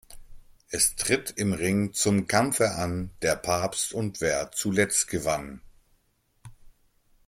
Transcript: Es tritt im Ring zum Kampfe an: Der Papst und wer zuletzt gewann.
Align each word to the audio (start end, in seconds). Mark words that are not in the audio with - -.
Es 0.71 0.95
tritt 0.95 1.29
im 1.37 1.53
Ring 1.53 1.93
zum 1.93 2.25
Kampfe 2.25 2.71
an: 2.71 3.11
Der 3.21 3.35
Papst 3.35 3.93
und 3.93 4.19
wer 4.19 4.51
zuletzt 4.51 5.09
gewann. 5.09 5.61